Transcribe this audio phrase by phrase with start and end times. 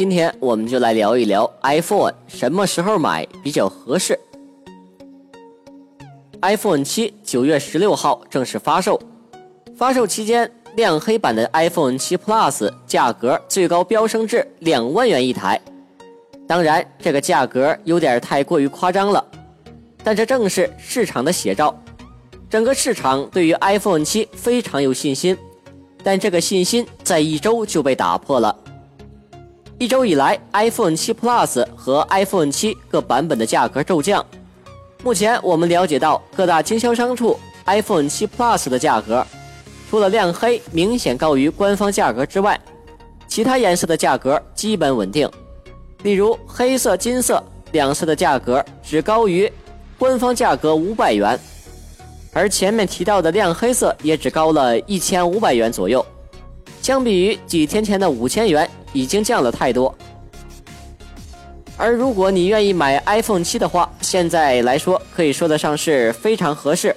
[0.00, 4.18] 今天我们就来聊一聊 iPhone 什么时候买比较合适。
[6.40, 8.98] iPhone 七九月十六号正式发售，
[9.76, 15.60] 发售期间，亮黑版的 iPhone 七 Plus 价格最高飙升至两万元一台。
[16.48, 19.22] 当然，这个价格有点太过于夸张了，
[20.02, 21.78] 但这正是市场的写照。
[22.48, 25.36] 整个市场对于 iPhone 七非常有信心，
[26.02, 28.56] 但这个信心在一周就被打破了。
[29.80, 34.22] 一周以来，iPhone 七 Plus 和 iPhone 七各版本的价格骤降。
[35.02, 39.26] 目前我们了解到，各大经销商处 iPhone 七 Plus 的价格，
[39.88, 42.60] 除了亮黑明显高于官方价格之外，
[43.26, 45.26] 其他颜色的价格基本稳定。
[46.02, 47.42] 例如黑色、金色
[47.72, 49.50] 两色的价格只高于
[49.98, 51.40] 官方价格五百元，
[52.34, 56.04] 而前面提到的亮黑色也只高了一千五百元左右。
[56.82, 59.94] 相比于几天前的五千元，已经降了太多。
[61.76, 66.94] 而如果你愿意买 iPhone 七的话，现在来说可以说得上是非常合适。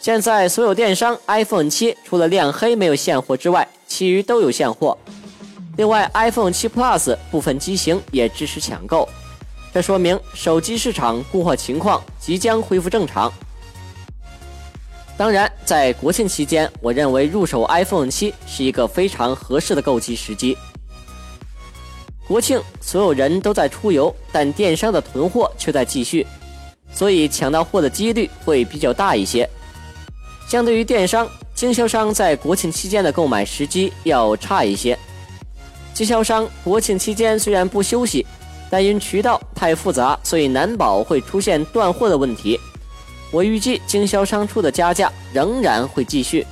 [0.00, 4.96] 现在所有电商 iPhone 七除了亮黑没有现货之外，其余都有现货。
[5.76, 9.08] 另外，iPhone 七 Plus 部分机型也支持抢购，
[9.72, 13.32] 这说明手机市场供货情况即将恢复正常。
[15.18, 20.56] 当然，在国庆期间，我认为入手 iPhone 七是一个非常合适的购机时机。
[22.28, 26.24] 国庆，所有人都在出游，但电商的囤货却在继续，
[26.92, 29.48] 所以抢到货的几率会比较大一些。
[30.46, 34.96] 相对于电商，经销商在国庆期间的购买时机要差一些。
[35.92, 38.24] 经销商国庆期间虽然不休息，
[38.70, 42.56] 但因渠道太复杂，所以难保会出现断货的问题。
[43.30, 46.46] 我预计经销商出的加价仍然会继续，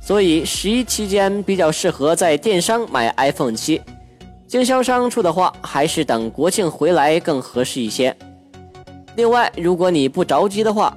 [0.00, 3.80] 所以十一期间比较适合在电商买 iPhone 七。
[4.46, 8.16] 经销商出的话，还是等国庆回来更合适一些。
[9.16, 10.96] 另外，如果你不着急的话，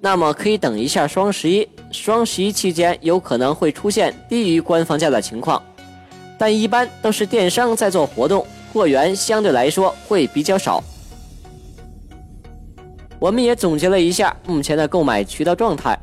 [0.00, 1.68] 那么可以等一下双十一。
[1.90, 5.60] 双十一期间有可能会出现低于官方价的情况，
[6.36, 10.84] 但一般都是电商在做活动，货源相对来说会比较少。
[13.18, 15.98] 我们也总结了一下目前的购买渠道状态：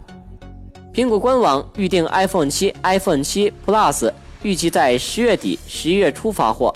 [0.94, 4.12] 苹果官网预定 iPhone 七、iPhone 七 Plus。
[4.44, 6.72] 预计在十月底、十一月初发货，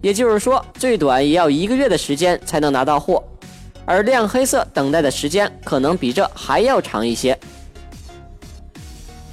[0.00, 3.22] 也就是说，最短也要一个月的时间才能拿到货，
[3.84, 7.38] 而亮黑色等待的时间可能比这还要长一些。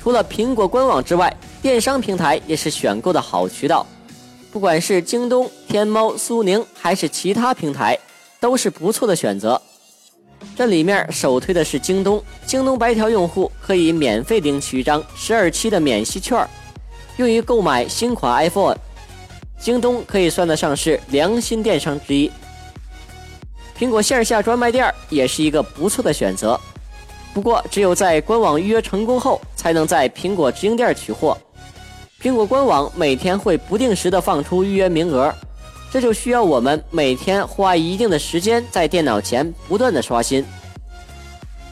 [0.01, 3.85] 除了苹果官网之外，电商平台也是选购的好渠道，
[4.51, 7.97] 不管是京东、天猫、苏宁还是其他平台，
[8.41, 9.61] 都是不错的选择。
[10.55, 16.47] 这里面首推的是京东，京东白条用户可以免费领取一张十二期的免息券。
[17.17, 18.77] 用于购买新款 iPhone，
[19.59, 22.31] 京东可以算得上是良心电商之一。
[23.77, 26.59] 苹果线下专卖店也是一个不错的选择，
[27.33, 31.37] 不过只有在官网预约成功后，才能在苹果直营店取货。
[32.21, 35.33] 苹果官网每天会不定时的放出预约名额，
[35.91, 40.45] 这就需要我们每天花一定的时间在电脑前不断的刷新。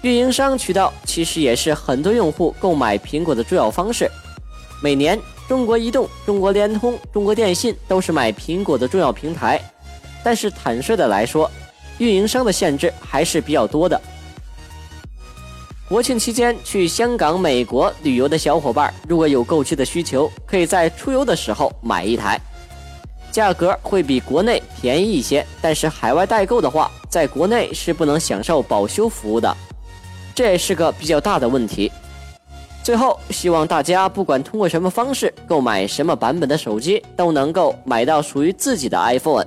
[0.01, 4.09] 运营商渠道其实也是很多用户购买苹果的重要方式，
[4.81, 5.19] 每年。
[5.47, 9.57] 中国移动、中国联通、中国电信都是买苹果的重要平台，
[10.21, 11.49] 但是坦率的来说，
[11.99, 13.97] 运营商的限制还是比较多的。
[15.87, 22.37] 国庆期间去香港、美国旅游的小伙伴，如果有购机的需求，可以在出游的时候买一台，
[23.37, 25.45] 价格会比国内便宜一些。
[25.61, 29.55] 但是海外代购的话，在国内是不能享受保修服务的，
[30.33, 31.91] 这也是个比较大的问题。
[32.83, 39.45] 最后，希望大家不管通过什么方式购买什么版本的手机，都能够买到属于自己的 iPhone。